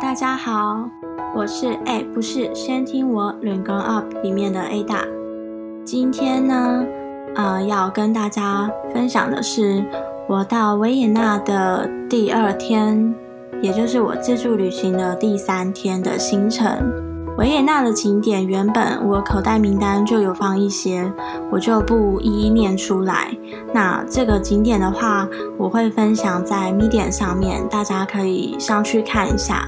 [0.00, 0.88] 大家好，
[1.34, 5.04] 我是哎不是，先听我《ring Up》里面的 A 大。
[5.84, 6.84] 今天呢，
[7.34, 9.84] 呃，要跟大家分享的是
[10.26, 13.14] 我到维也纳的第二天，
[13.60, 17.11] 也就是我自助旅行的第三天的行程。
[17.38, 21.10] 维也纳的景点原本我口袋名单就有放一些，
[21.50, 23.34] 我就不一一念出来。
[23.72, 25.26] 那这个景点的话，
[25.56, 29.66] 我会分享在 Medium 上面，大家可以上去看一下。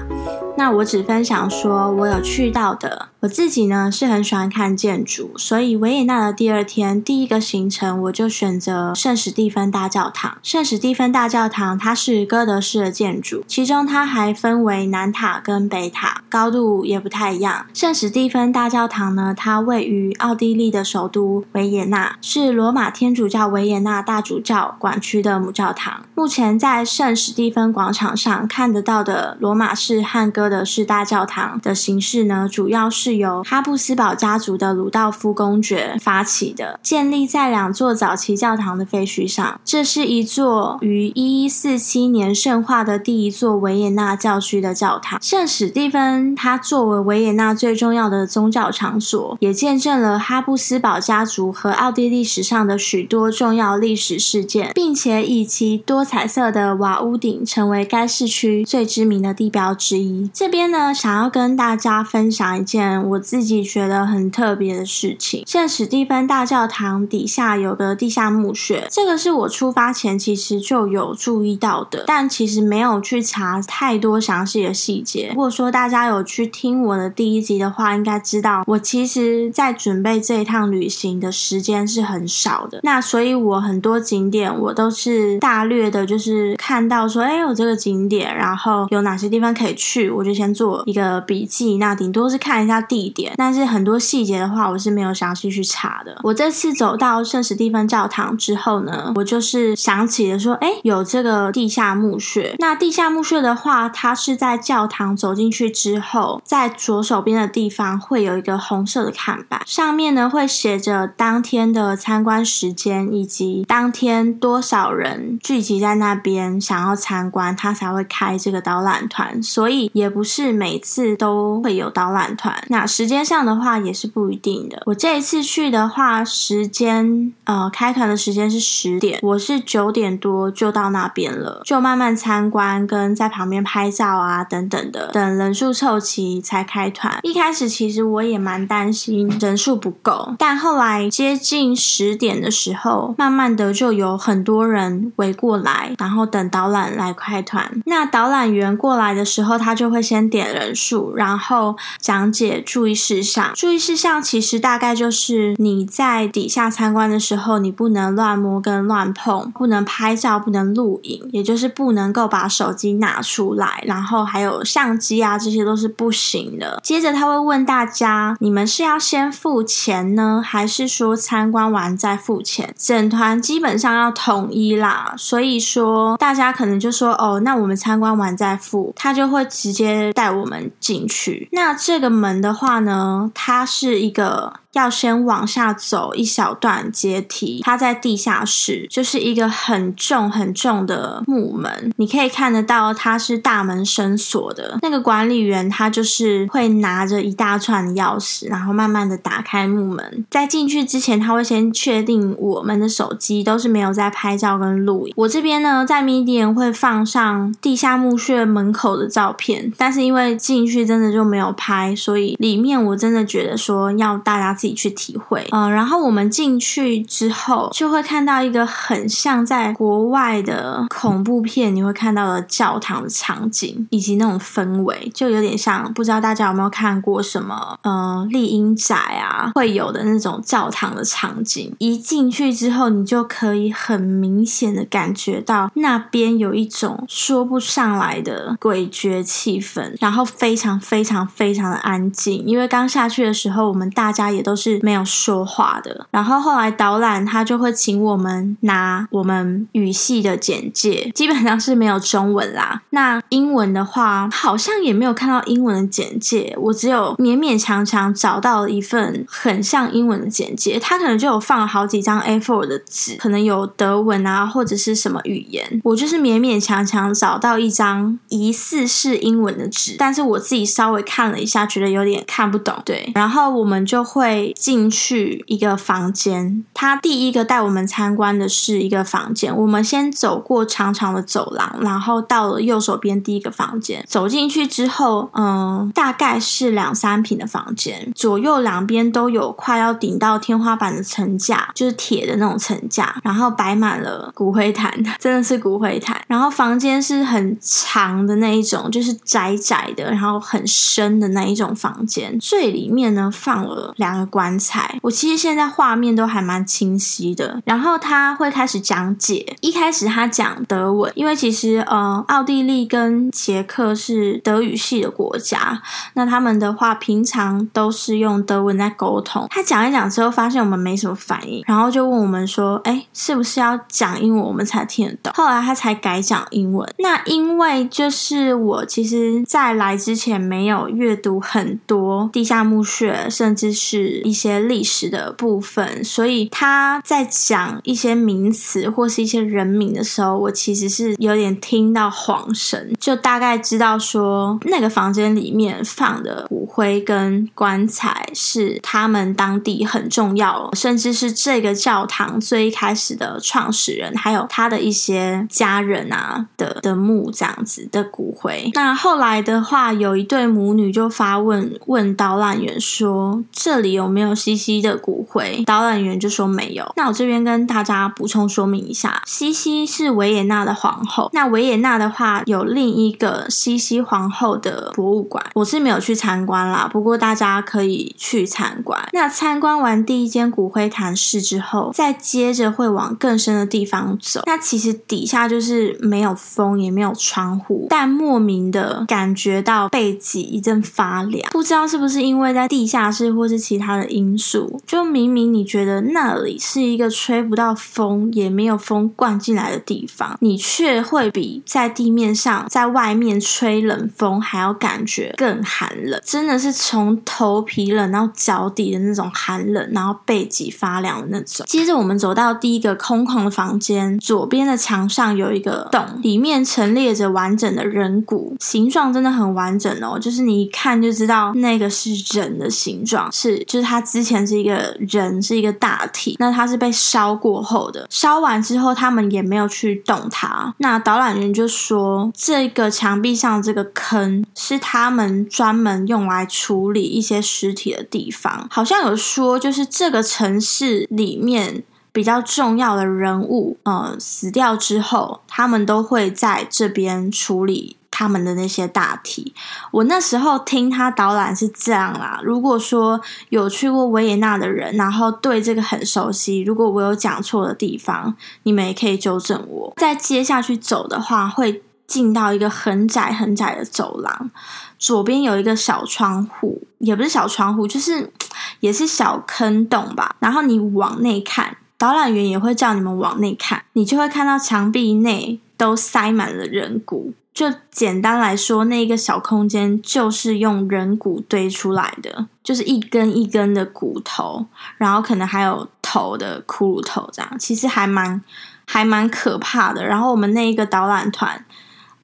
[0.55, 3.07] 那我只分享说我有去到的。
[3.25, 10.37] 我自己呢是很喜欢看建筑，所以维也纳的第二天第一个行程我就选择圣史蒂芬大教堂。
[10.43, 17.65] 圣史蒂芬大教堂它是哥德式的建筑，其中它还分为南塔跟北塔，高度也不太一样。
[17.73, 26.05] 圣史蒂芬大教堂呢，它位于奥地利的首都维也纳，是罗马天主教维也纳大主教管区的母教堂。
[26.13, 33.14] 目前在圣史蒂芬广场上看得到的罗马式和哥德式大教堂的形式呢，主要是。
[33.15, 39.59] 由哈布斯堡家族的鲁道夫公爵发起的，建立在两座早期教堂的废墟上。
[39.63, 45.19] 这是一座于一一四七年圣化的第一座维也纳教区的教堂。
[45.21, 60.29] 圣史蒂芬，它作为维也纳最重要的宗教场所，也见证了哈布斯堡家族和奥地利史上的许多重要历史事件，并且以其多彩色的瓦屋顶成为该市区最知名的地标之一。
[60.33, 63.04] 这边呢，想要跟大家分享一件。
[63.05, 75.29] 我自己觉得很特别的事情，像史蒂芬大教堂底下有个地下墓穴，这个是我出发前其实就有注意到的，但其实没有去查太多详细的细节。
[75.29, 92.81] 如果说大家有去听我的第一集的话，应该知道我其实在准备这一趟旅行的时间是很少的，那所以我很多景点我都是大略的，就是看到说，哎，有这个景点，然后有哪些地方可以去，我就先做一个笔记，那顶多是看一下。
[92.94, 96.17] 地地点，但是很多细节的话，我是没有详细去查的。
[96.23, 102.55] 我这次走到圣史蒂芬教堂之后呢，我就是想起了说，哎，有这个地下墓穴。
[102.59, 119.43] 那地下墓穴的话，它是在教堂走进去之后，在左手边的地方会有一个红色的看板，上面呢会写着当天的参观时间以及当天多少人聚集在那边想要参观，他才会开这个导览团。
[119.43, 122.55] 所以也不是每次都会有导览团。
[122.75, 124.83] 那时间上的话也是不一定的。
[124.85, 137.17] 我这一次去的话，时间呃开团的时间是十点，我是九点多就到那边了，就慢慢参观跟在旁边拍照啊等等的，等人数凑齐才开团。
[137.23, 147.71] 一开始其实我也蛮担心人数不够，但后来接近十点的时候，慢慢的就有很多人围过来，然后等导览来开团。
[147.85, 152.63] 那导览员过来的时候，他就会先点人数，然后讲解。
[152.65, 166.79] 注意事项，注意事项其实大概就是你在底下参观的时候，你不能乱摸跟乱碰，不能拍照，不能录影，也就是不能够把手机拿出来，然后还有相机啊，这些都是不行的。
[166.83, 172.73] 接着他会问大家，你们是要先付钱呢，还是说参观完再付钱？
[172.77, 181.47] 整团基本上要统一啦，所以说大家可能就说哦，那我们参观完再付，他就会直接带我们进去。
[181.51, 182.79] 那这个门的话。
[182.79, 184.53] 呢，它是一个。
[184.75, 191.93] 要先往下走一小段阶梯，它在地下室，就是一个很重很重的木门。
[191.95, 194.77] 你可以看得到，它是大门深锁的。
[194.81, 200.25] 那个管理员他就是会拿着一大串钥匙，然后慢慢的打开木门。
[200.29, 205.13] 在进去之前，他会先确定我们的手机都是没有在拍照跟录影。
[205.15, 214.53] 我这边呢，在 Medium 会放上地下墓穴门口的照片，但是因为进去真的就没有拍，所以里面我真的觉得说要大家。
[214.65, 231.71] 自己去体会，嗯，然后我们进去之后，就会看到一个很像在国外的恐怖片你会看到的教堂的场景，以及那种氛围，就有点像不知道大家有没有看过什么，呃，丽英宅啊会有的那种教堂的场景。
[231.77, 244.54] 一进去之后，你就可以很明显的感觉到那边有一种说不上来的诡谲气氛，然后非常非常非常的安静，因为刚下去的时候，我们大家也都。
[244.55, 246.07] 是没有说话的。
[246.11, 252.81] 然后后来导览他就会请我们拿我们语系的简介，基本上是没有中文啦。
[252.91, 272.75] 那英文的话，好像也没有看到英文的简介，我只有勉勉强强找到了一份很像英文的简介，他可能就有放好几张 A4 的纸，可能有德文啊或者是什么语言，我就是勉勉强强找到一张疑似是英文的纸，但是我自己稍微看了一下，觉得有点看不懂。
[272.83, 296.21] 对，然后我们就会进去一个房间，他第一个带我们参观的是一个房间，我们先走过长长的走廊，然后到了右手边第一个房间，走进去之后，嗯，大概是两三平的房间，左右两边都有快要顶到天花板的层架，就是铁的那种层架，然后摆满了骨灰坛，真的是骨灰坛。
[296.27, 302.37] 然后房间是很长的那一种，就是窄窄的，然后很深的那一种房间。
[302.39, 307.61] 最里面呢放了两棺材，我其实现在画面都还蛮清晰的。
[307.65, 315.81] 然后他会开始讲解，一开始他讲德文，因为其实呃，奥地利跟捷克是德语系的国家，
[316.13, 319.47] 那他们的话平常都是用德文在沟通。
[319.49, 326.87] 他讲一讲之后，发现我们没什么反应，然后就问我们说：“哎，是不是要讲英文我们才听得懂？”后来他才改讲英文。
[326.99, 358.69] 那因为就是我其实在来之前没有阅读很多地下墓穴，甚至是一些历史的部分，所以他在讲一些名词或是一些人名的时候，我其实是有点听到恍神，就大概知道说那个房间里面放的骨灰跟棺材是他们当地很重要，甚至是这个教堂最一开始的创始人，还有他的一些家人啊的的墓这样子的骨灰。
[358.73, 366.89] 那后来的话，有一对母女就发问问导览员说：“这里有有没有西西的骨灰？”导览员就说没有。
[366.95, 371.29] 那我这边跟大家补充说明一下，西西是维也纳的皇后。
[371.33, 379.07] 那维也纳的话，有另一个西西皇后的博物馆，我是没有去参观啦，不过大家可以去参观。
[379.11, 384.41] 那参观完第一间骨灰坛室之后，再接着会往更深的地方走。
[384.45, 411.65] 那其实底下就是没有风，也没有窗户，但莫名的感觉到背脊一阵发凉，不知道是不是因为在地下室或是其他的因素，就明明你觉得那里是一个吹不到风，也没有风灌进来的地方，你却会比在地面上在外面吹冷风还要感觉更寒冷，真的是从头皮冷到脚底的那种寒冷，然后背脊发凉的那种。
[411.67, 430.73] 接着我们走到第一个空旷的房间，左边的墙上有一个洞，里面陈列着完整的人骨，形状真的很完整哦，就是你一看就知道那个是人的形状，是就是它之前是一个人，是一个大体，那它是被烧过后的，烧完之后他们也没有去动它。
[430.79, 441.83] 那导览员就说，这个墙壁上这个坑是他们专门用来处理一些尸体的地方，好像有说就是这个城市里面。
[442.15, 449.53] 比较重要的人物，呃，死掉之后，他们都会在这边处理他们的那些大体。
[449.91, 452.39] 我那时候听他导览是这样啦。
[452.41, 453.19] 如果说
[453.49, 458.33] 有去过维也纳的人，然后对这个很熟悉，如果我有讲错的地方，
[458.63, 459.93] 你们也可以纠正我。
[459.97, 464.49] 再接下去走的话，会进到一个很窄很窄的走廊，
[464.97, 468.31] 左边有一个小窗户，也不是小窗户，就是
[468.79, 470.37] 也是小坑洞吧。
[470.39, 471.75] 然后你往内看。
[471.97, 477.33] 导览员也会叫你们往内看，你就会看到墙壁内都塞满了人骨。
[477.55, 484.65] 就简单来说，那一个小空间就是用人骨堆出来的，就是一根一根的骨头，
[484.97, 488.43] 然后可能还有头的骷髅头，这样其实还蛮
[488.85, 490.05] 还蛮可怕的。
[490.05, 491.65] 然后我们那一个导览团，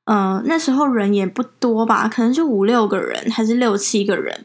[0.04, 4.44] 嗯，那时候人也不多吧，可能就五六个人，还是六七个人。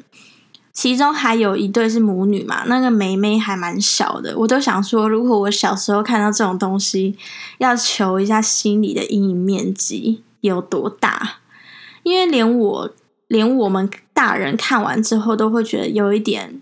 [0.73, 7.19] 其中还有一对是母女嘛，那个梅梅还蛮小的，我都想说，如果我小时候看到这种东西，
[7.59, 11.39] 要求一下心理的阴影面积有多大，
[12.03, 12.91] 因为连我
[13.29, 16.61] 连我们大人看完之后都会觉得有一点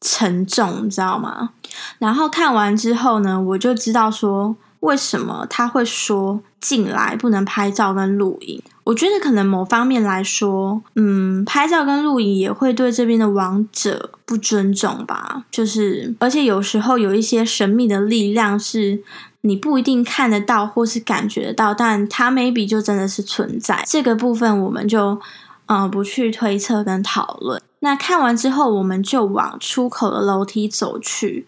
[0.00, 1.50] 沉重，你知道吗？
[1.98, 4.56] 然后看完之后呢，我就知道说。
[4.82, 8.60] 为什么他会说进来不能拍照跟录影？
[8.84, 15.44] 我觉得可能某方面来说，嗯，拍照跟录影也会对这边的王者不尊重吧。
[15.52, 19.00] 就是，而且有时候有一些神秘的力量是
[19.42, 23.84] 你不一定看得到或是感觉得到，但它 maybe 就真的是存在。
[23.86, 25.20] 这个部分我们就
[25.66, 27.62] 嗯不去推测跟讨论。
[27.78, 31.46] 那看完之后，我们就往出口的楼梯走去。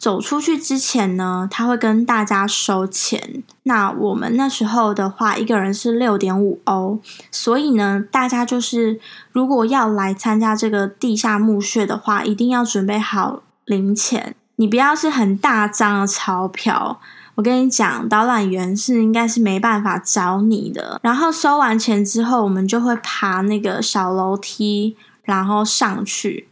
[0.00, 3.42] 走出去之前呢，他会跟大家收钱。
[3.64, 6.98] 那我们那时候的话，一个人是六点五欧，
[7.30, 8.98] 所以呢，大家就是
[9.30, 14.34] 如果要来参加这个地下墓穴的话，一定要准备好零钱。
[14.56, 16.98] 你不要是很大张的钞票，
[17.34, 20.98] 我跟你讲，导览员是应该是没办法找你的。
[21.02, 26.48] 然后收完钱之后，我们就会爬那个小楼梯，然后上去，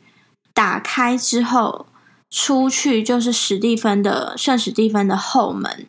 [0.53, 1.87] 打开之后。
[2.31, 5.87] 出去就是史蒂芬的圣史蒂芬的后门。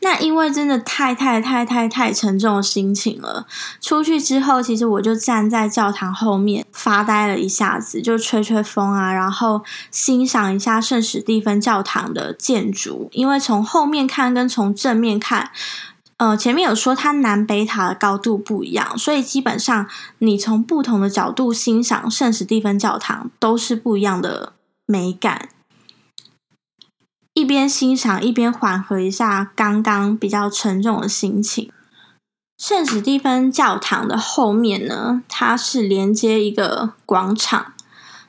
[0.00, 3.48] 那因为真的太太太太太沉重的心情了，
[3.80, 13.08] 出去之后，其实我就站在教堂后面发呆了一下子，就吹吹风啊，然后欣赏一下圣史蒂芬教堂的建筑。
[13.10, 15.50] 因为从后面看跟从正面看，
[16.18, 24.52] 呃，前面有说它南北塔的高度不一样，所以基本上你从不同的角度欣赏圣史蒂芬教堂都是不一样的
[24.86, 25.48] 美感。
[27.38, 31.70] 一边欣赏，一边缓和一下刚刚比较沉重的心情。
[32.58, 37.74] 圣史蒂芬教堂的后面呢，它是连接一个广场，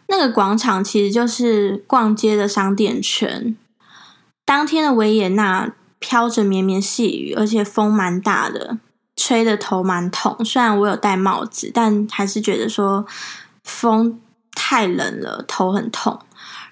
[0.08, 3.58] 那个广场其实就是逛街的商店圈。
[4.46, 8.78] 当天的维也纳飘着绵绵细雨，而且风蛮大的，
[9.16, 10.46] 吹的头蛮痛。
[10.46, 13.08] 虽然我有戴帽子，但还是觉得说
[13.64, 14.22] 风
[14.54, 16.20] 太冷了，头很痛。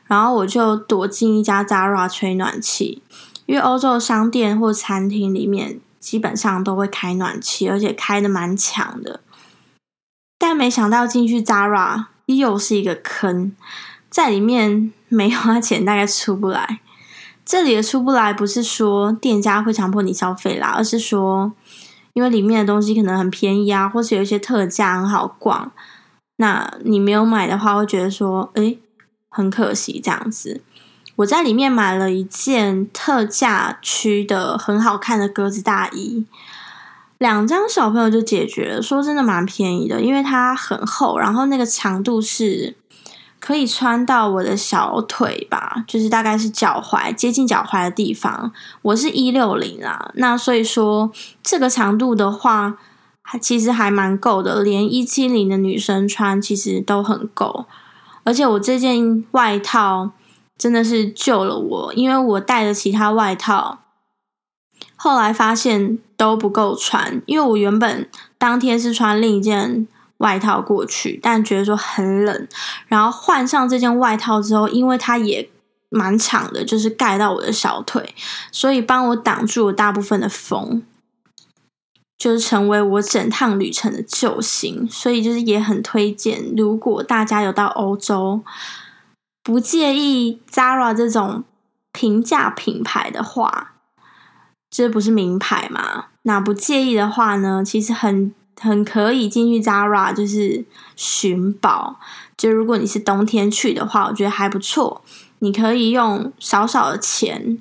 [0.08, 3.02] 然后我就躲进一家 Zara 吹暖气，
[3.46, 9.20] 因为欧洲的商店或餐厅里面基本上都会开暖气，而且开的蛮强的。
[10.40, 13.54] 但没想到进去 Zara 又是一个坑，
[14.10, 16.80] 在里面没花钱大概出不来。
[17.44, 21.52] 这里的出不来不是说店家会强迫你消费啦，而是说
[22.14, 25.72] 因为里面的东西可能很便宜啊，或是有一些特价很好逛，
[26.38, 28.78] 那你没有买的话，会觉得说，哎。
[29.30, 30.62] 很可惜，这样子，
[31.18, 36.26] 我在里面买了一件特价区的很好看的格子大衣，
[37.18, 38.82] 两张小朋友就解决了。
[38.82, 42.76] 说真的，蛮便宜的，因为它很厚，然后那个长度是
[43.40, 48.52] 可以穿到我的小腿吧，就是大概是脚踝接近脚踝的地方。
[48.82, 51.12] 我是一六零啊，那所以说
[51.44, 52.78] 这个长度的话，
[53.42, 57.66] 其实还蛮够的，连一七零的女生穿其实都很够。
[58.28, 60.12] 而且我这件外套
[60.58, 63.80] 真的是救了我，因为我带的其他外套，
[64.98, 67.22] 后来发现都不够穿。
[67.26, 72.48] 因为我原本当天是穿另一件外套过去，但觉得说很冷，
[72.88, 75.50] 然后换上这件外套之后，因为它也
[75.88, 78.14] 蛮长的，就是盖到我的小腿，
[78.52, 80.84] 所以帮我挡住了大部分的风。
[82.18, 88.42] 就是成为我整趟旅程的救星，所以就是也很推荐，如果大家有到欧洲，
[89.44, 91.44] 不介意 Zara 这种
[91.92, 93.74] 平价品牌的话，
[94.72, 96.06] 这不是名牌嘛？
[96.24, 102.00] 那不介意的话呢，其实很很可以进去 Zara，就是寻宝。
[102.36, 105.04] 就如果你是冬天去的话，我觉得还不错。
[105.40, 107.60] 你可以用少少的钱，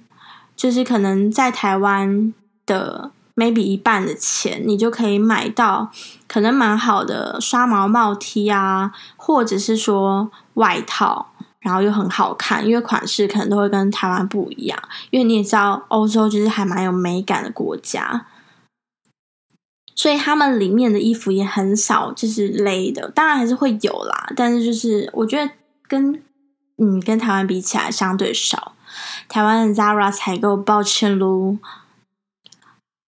[0.57, 2.33] 就是可能在台湾
[2.65, 3.11] 的。
[3.37, 5.93] Maybe 一半的钱，你就可以买到
[6.27, 14.83] 可能蛮好的刷毛帽 T 啊，或者是说外套，然后又很好看，因为款式可能都会跟台湾不一样。
[15.11, 18.27] 因为你也知道，欧洲就是还蛮有美感的国家，
[19.95, 25.53] 所以他们里面的衣服也很少就是勒的，当然还是会有啦，但是就是我觉得
[25.87, 26.23] 跟
[26.79, 28.73] 嗯跟台湾比起来相对少。
[29.29, 31.59] 台湾的 Zara 采购，抱歉喽。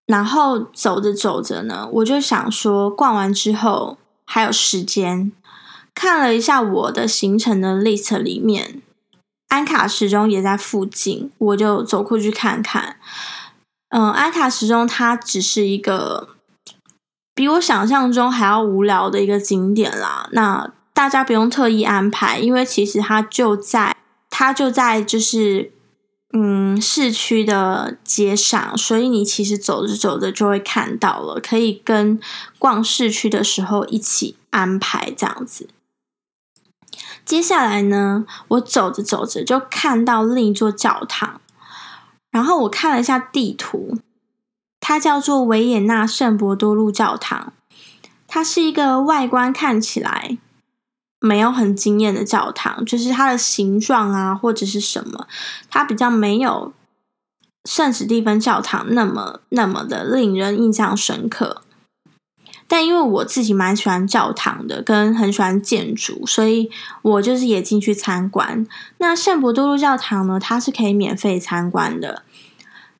[0.09, 5.31] 然后走着走着呢，我就想说，逛完之后还有时间，
[5.93, 8.81] 看了一下我的行程的 list 里面，
[9.49, 12.95] 安卡时钟也在附近，我就走过去看看。
[13.89, 16.29] 嗯，安卡时钟它只是一个
[17.35, 20.27] 比我想象中还要无聊的一个景点啦。
[20.31, 23.95] 那大家不用特意安排，因为其实它就在，
[24.31, 25.71] 它就在就是。
[26.31, 32.19] 嗯，市区的街上，所以你其实走着走着就会看到了，可以跟
[32.59, 35.69] 逛市区的时候一起安排这样子。
[37.25, 41.41] 接下来呢，我走着走着就看到另一座教堂，
[42.29, 43.97] 然后我看了一下地图，
[44.79, 47.53] 它叫做维也纳圣伯多禄教堂，
[48.27, 50.37] 它是一个外观看起来。
[51.19, 55.27] 没有很惊艳的教堂，就是它的形状啊，或者是什么，
[55.69, 56.73] 它比较没有
[57.65, 61.61] 圣史蒂芬教堂那么那么的令人印象深刻。
[62.71, 66.69] 但因为我自己蛮喜欢教堂的，跟很喜欢建筑，所以
[67.01, 68.67] 我就是也进去参观。
[68.99, 72.21] 那圣伯多禄教堂呢，它是可以免费参观的。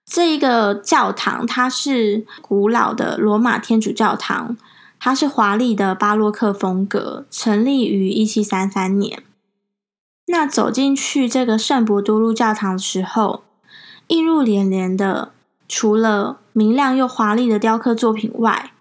[0.03, 4.57] 这一个教堂，它是古老的罗马天主教堂，
[4.99, 9.23] 它是华丽的巴洛克风格，成立于一七三三年。
[10.27, 13.43] 那走进去这个圣伯多禄教堂的时候，
[14.07, 15.31] 映入眼帘的，
[15.67, 18.71] 除了明亮又华丽的雕刻作品外，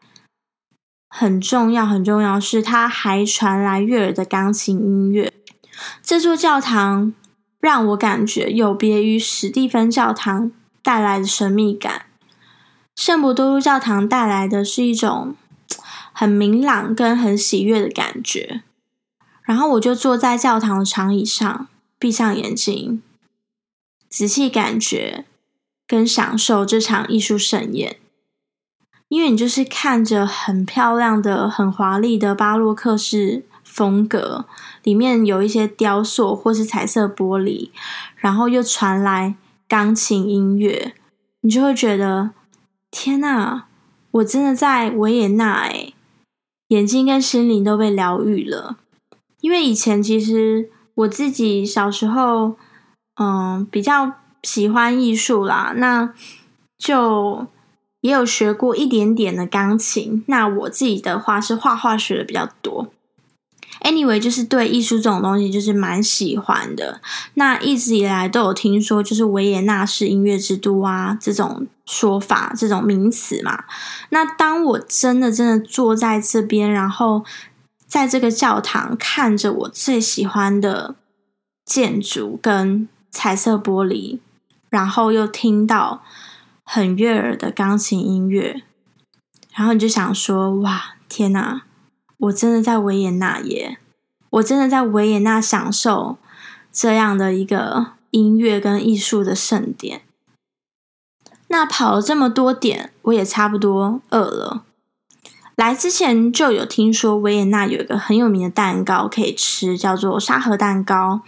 [1.09, 5.33] 很重要，很重要是它还传来悦耳的钢琴音乐。
[6.03, 7.15] 这座教堂
[7.61, 10.51] 让我感觉有别于史蒂芬教堂。
[10.81, 12.07] 带来的神秘感，
[12.97, 15.35] 圣伯多禄教堂带来的是一种
[16.19, 18.65] 很明朗跟很喜悦的感觉。
[19.45, 23.01] 然后我就坐在教堂的长椅上，闭上眼睛，
[24.09, 25.27] 仔细感觉
[25.87, 27.99] 跟享受这场艺术盛宴。
[29.07, 34.47] 因为你就是看着很漂亮的、很华丽的巴洛克式风格，
[34.83, 37.71] 里面有一些雕塑或是彩色玻璃，
[38.17, 39.37] 然后又传来。
[39.69, 40.95] 钢琴音乐，
[41.43, 42.31] 你就会觉得
[42.91, 43.67] 天哪！
[44.13, 45.93] 我真的在维也纳哎，
[46.69, 48.79] 眼睛跟心灵都被疗愈了。
[49.41, 52.57] 因为以前其实我自己小时候，
[53.21, 56.13] 嗯，比较喜欢艺术啦，那
[56.79, 57.47] 就
[58.01, 60.25] 也有学过一点点的钢琴。
[60.27, 62.89] 那我自己的话是画画学的比较多。
[63.83, 67.01] Anyway，就是对艺术这种东西就是蛮喜欢的。
[67.35, 73.65] 那一直以来都有听说，就是维也纳是音乐之都啊这种说法、这种名词嘛。
[74.11, 77.25] 那当我真的真的坐在这边，然后
[77.87, 80.97] 在这个教堂看着我最喜欢的
[81.65, 84.19] 建筑跟彩色玻璃，
[84.69, 86.03] 然后又听到
[86.65, 88.63] 很悦耳的钢琴音乐，
[89.55, 91.63] 然后你就想说：哇，天哪！
[92.19, 93.79] 我真的在维也纳耶！
[94.31, 96.19] 我真的在维也纳享受
[96.73, 100.03] 这样的一个音乐跟艺术的盛典。
[101.47, 104.65] 那跑了这么多点，我也差不多饿了。
[105.57, 111.23] 来之前就有听说维也纳有一个很有名的蛋糕可以吃，叫做沙盒蛋糕。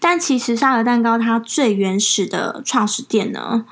[0.00, 3.64] 但其实沙盒蛋糕它最原始的创始店呢，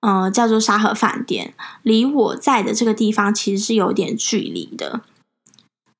[0.00, 5.02] 呃，叫做沙盒饭店，离我在的这个地方其实是有点距离的。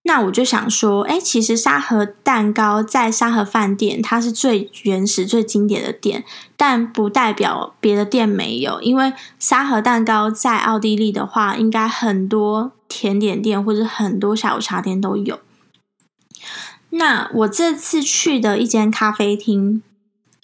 [0.06, 6.24] 那我就想说，哎，其实沙河蛋糕在沙河饭店，它是最原始、最经典的店，
[6.57, 8.81] 但不代表别的店没有。
[8.81, 15.40] 因为沙河蛋糕在奥地利的话，应该很多甜点店或者很多下午茶店都有。
[16.90, 19.83] 那我这次去的一间咖啡厅，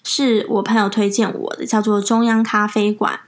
[0.03, 3.21] 是我朋友推荐我的，叫做中央咖啡馆。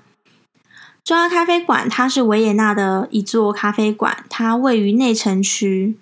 [1.01, 5.97] 中央咖啡馆它是维也纳的一座咖啡馆，它位于内城区。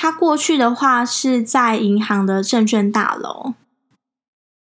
[0.00, 3.54] 它过去的话是在银行的证券大楼，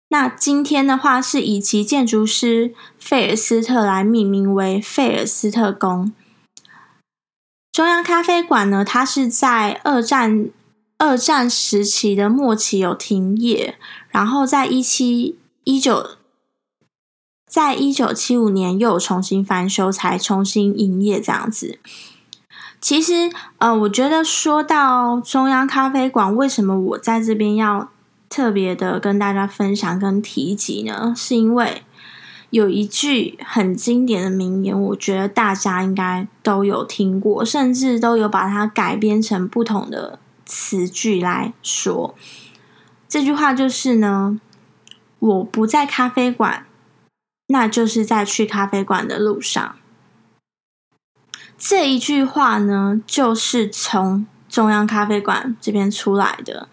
[0.09, 6.11] 那今天的话是以其建筑师费尔斯特来命名为费尔斯特宫。
[7.71, 10.49] 中央咖啡馆呢，它是在二战
[10.97, 16.17] 二战时期的末期有停业，然后在一七一九，
[17.47, 21.79] 在一九七五年又重新翻修，才重新营业这样子。
[22.81, 27.91] 其实，呃，我觉得说到中央咖啡馆，为什么我在这边要
[28.29, 31.13] 特别的跟大家分享跟提及呢？
[31.17, 31.83] 是因为
[32.51, 42.15] 有一句很经典的名言，我觉得大家应该都有听过，甚至都有把它改编成不同的词句来说。
[43.09, 44.41] 这句话就是呢，
[45.19, 46.67] 我不在咖啡馆，
[47.49, 49.77] 那就是在去咖啡馆的路上。
[51.59, 56.69] 这一句话呢，就是从中央咖啡馆这边出来的。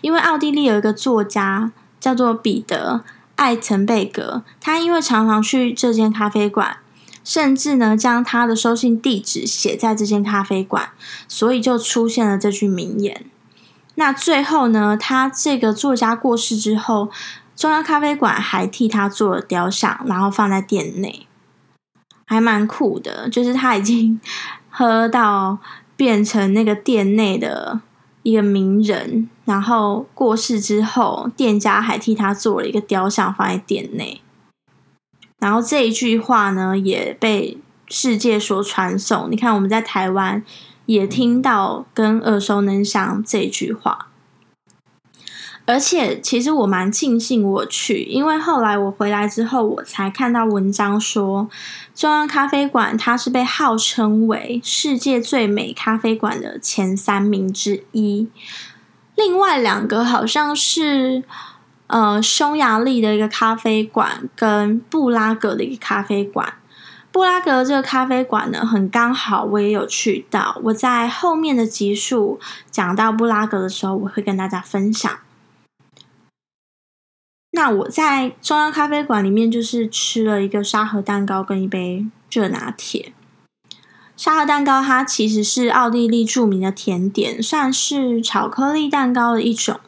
[0.00, 3.04] 因为奥地利有一个作家叫做彼得·
[3.36, 6.78] 艾滕贝格，他因为常常去这间咖啡馆，
[7.24, 10.90] 甚至呢将他的收信地址写在这间咖啡馆，
[11.26, 13.26] 所以就出现了这句名言。
[13.96, 17.10] 那最后呢，他这个作家过世之后，
[17.56, 21.27] 中央咖啡馆还替他做了雕像，然后放在店内。
[22.28, 24.20] 还蛮酷的，就是他已经
[24.68, 25.58] 喝到
[25.96, 27.80] 变成那个店内的
[28.22, 34.20] 一个名人，然后过世之后，店家还替他做了一个雕像放在店内。
[35.38, 37.56] 然后这一句话呢，也被
[37.88, 39.28] 世界所传颂。
[39.30, 40.44] 你看，我们在台湾
[40.84, 44.07] 也听到跟耳熟能详这句话。
[45.68, 51.46] 而且其实我蛮庆幸我去，因为后来我回来之后，我才看到文章说，
[51.94, 58.28] 中央咖啡馆它是被号称为世界最美咖啡馆的前三名之一。
[59.14, 61.22] 另外两个好像是
[61.88, 66.54] 呃匈牙利的一个咖啡馆跟布拉格的一个咖啡馆。
[67.12, 70.58] 布拉格这个咖啡馆呢，很刚好我也有去到。
[70.64, 75.18] 我在后面的集数讲到布拉格的时候，我会跟大家分享。
[77.58, 83.12] 那我在中央咖啡馆里面，就是吃了一个沙盒蛋糕跟一杯热拿铁。
[84.16, 89.80] 沙盒蛋糕它其实是奥地利著名的甜点，算是巧克力蛋糕的一种。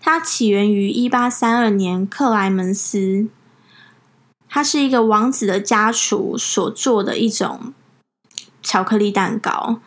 [0.00, 3.26] 它起源于一八三二年克莱门斯，
[4.48, 7.74] 它是一个王子的家厨所做的一种
[8.62, 9.80] 巧克力蛋糕。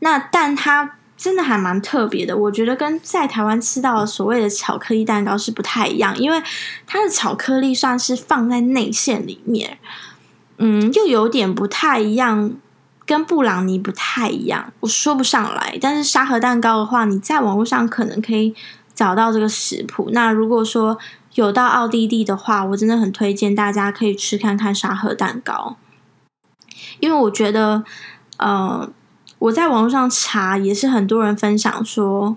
[0.00, 6.42] 那但它真的还蛮特别的，我觉得跟在台湾吃到的所谓的巧克力蛋糕是不太一样，因为
[6.86, 9.78] 它的巧克力算是放在内馅里面，
[10.58, 12.52] 嗯，又有点不太一样，
[13.06, 15.78] 跟布朗尼不太一样，我说不上来。
[15.80, 18.54] 但是沙盒蛋糕的话，你在网络上可能可以
[18.94, 20.10] 找到这个食谱。
[20.12, 20.98] 那如果说
[21.36, 25.78] 有到奥地利的话，我真的很推荐大家可以吃看看沙盒蛋糕，
[27.00, 27.82] 因为我觉得，
[28.36, 28.90] 呃。
[29.44, 32.36] 我在网络上查，也是很多人分享说，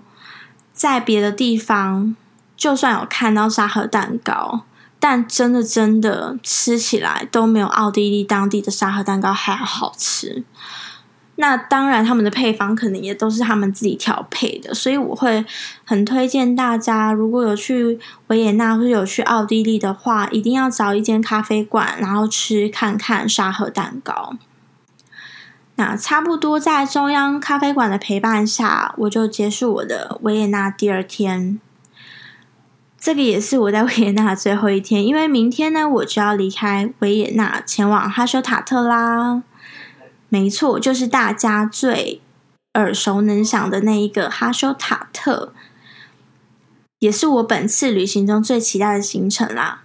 [0.72, 2.14] 在别的地方
[2.54, 4.64] 就算有看到沙盒蛋糕，
[5.00, 10.44] 但真的真的吃起来都没有奥地利当地的沙盒蛋糕还要好吃。
[11.36, 15.42] 那当然，他们的配方可能也都是他们自己调配的，所以我会
[15.86, 24.34] 很推荐大家，如果有去维也纳或者有去奥地利的话，一定要找一间咖啡馆，然后吃看看沙盒蛋糕。
[25.78, 31.60] 那差不多在中央咖啡馆的陪伴下，我就结束我的维也纳第二天。
[32.98, 39.44] 这个也是我在维也纳最后一天，因为明天呢，我就要离开维也纳，前往哈修塔特啦。
[40.28, 42.20] 没错，就是大家最
[42.74, 45.52] 耳熟能详的那一个哈修塔特，
[46.98, 49.84] 也是我本次旅行中最期待的行程啦。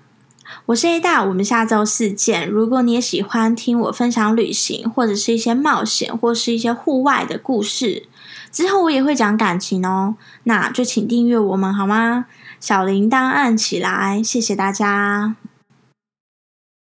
[0.68, 2.48] 我是 A 大，我们下周四见。
[2.48, 8.08] 如果你也喜欢听我分享旅行，或者是一些冒险，或是一些户外的故事，
[8.50, 10.16] 之后我也会讲感情哦。
[10.44, 12.28] 那就请订阅我们好吗？
[12.62, 15.36] 小铃铛按起来，谢谢大家。